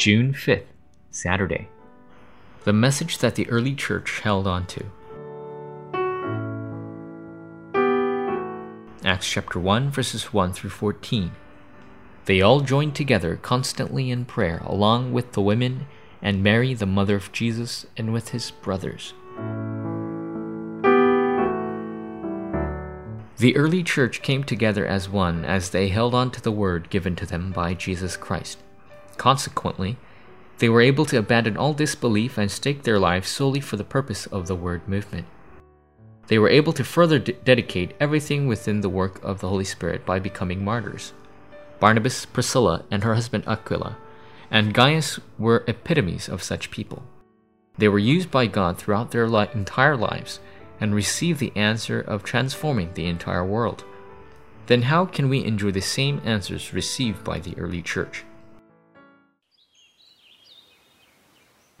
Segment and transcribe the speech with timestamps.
[0.00, 0.64] June 5th,
[1.10, 1.68] Saturday.
[2.64, 4.86] The message that the early church held on to.
[9.04, 11.32] Acts chapter 1, verses 1 through 14.
[12.24, 15.86] They all joined together constantly in prayer, along with the women
[16.22, 19.12] and Mary, the mother of Jesus, and with his brothers.
[23.36, 27.16] The early church came together as one as they held on to the word given
[27.16, 28.56] to them by Jesus Christ.
[29.20, 29.98] Consequently,
[30.60, 34.24] they were able to abandon all disbelief and stake their lives solely for the purpose
[34.24, 35.26] of the word movement.
[36.28, 40.06] They were able to further de- dedicate everything within the work of the Holy Spirit
[40.06, 41.12] by becoming martyrs.
[41.80, 43.98] Barnabas, Priscilla, and her husband Aquila,
[44.50, 47.02] and Gaius were epitomes of such people.
[47.76, 50.40] They were used by God throughout their li- entire lives
[50.80, 53.84] and received the answer of transforming the entire world,
[54.64, 58.24] then how can we enjoy the same answers received by the early church?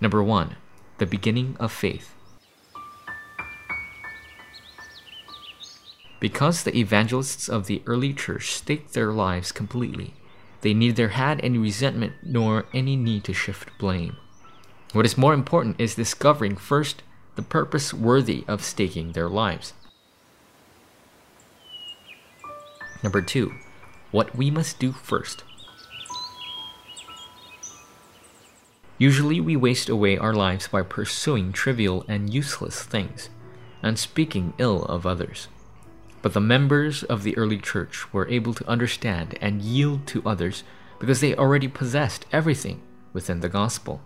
[0.00, 0.56] Number 1.
[0.98, 2.14] The beginning of faith.
[6.20, 10.14] Because the evangelists of the early church staked their lives completely,
[10.60, 14.16] they neither had any resentment nor any need to shift blame.
[14.92, 17.02] What is more important is discovering first
[17.36, 19.72] the purpose worthy of staking their lives.
[23.02, 23.54] Number two,
[24.10, 25.44] what we must do first.
[28.98, 33.30] Usually, we waste away our lives by pursuing trivial and useless things
[33.82, 35.48] and speaking ill of others.
[36.20, 40.64] But the members of the early church were able to understand and yield to others
[40.98, 42.82] because they already possessed everything
[43.12, 44.00] within the gospel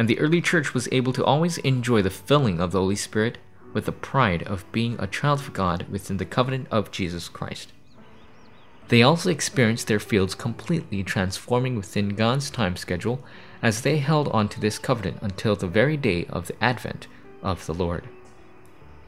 [0.00, 3.36] and the early church was able to always enjoy the filling of the Holy Spirit
[3.74, 7.74] with the pride of being a child of God within the covenant of Jesus Christ.
[8.90, 13.22] They also experienced their fields completely transforming within God's time schedule
[13.62, 17.06] as they held on to this covenant until the very day of the advent
[17.40, 18.08] of the Lord.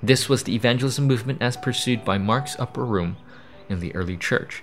[0.00, 3.16] This was the evangelism movement as pursued by Mark's upper room
[3.69, 4.62] in the early church.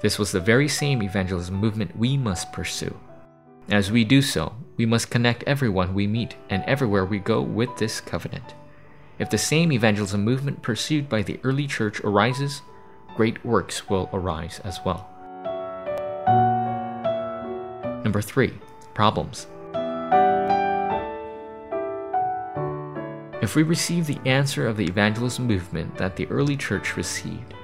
[0.00, 2.96] This was the very same evangelism movement we must pursue.
[3.68, 7.76] As we do so, we must connect everyone we meet and everywhere we go with
[7.78, 8.54] this covenant.
[9.18, 12.62] If the same evangelism movement pursued by the early church arises,
[13.16, 15.08] great works will arise as well.
[18.04, 18.52] Number three,
[18.94, 19.46] problems.
[23.42, 27.54] If we receive the answer of the evangelism movement that the early church received,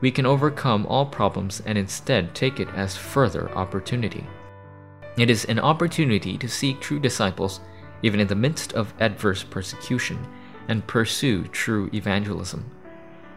[0.00, 4.26] we can overcome all problems and instead take it as further opportunity.
[5.18, 7.60] It is an opportunity to seek true disciples
[8.02, 10.18] even in the midst of adverse persecution
[10.68, 12.70] and pursue true evangelism.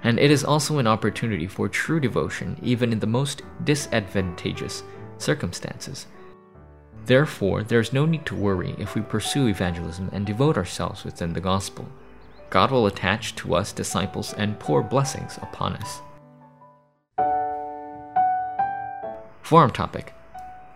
[0.03, 4.83] And it is also an opportunity for true devotion even in the most disadvantageous
[5.17, 6.07] circumstances.
[7.05, 11.33] Therefore, there is no need to worry if we pursue evangelism and devote ourselves within
[11.33, 11.87] the gospel.
[12.49, 16.01] God will attach to us disciples and pour blessings upon us.
[19.41, 20.13] Forum topic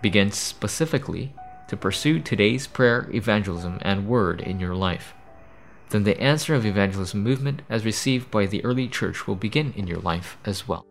[0.01, 1.33] Begin specifically
[1.67, 5.13] to pursue today's prayer, evangelism, and word in your life.
[5.93, 9.85] Then the answer of evangelism movement as received by the early church will begin in
[9.85, 10.87] your life as well.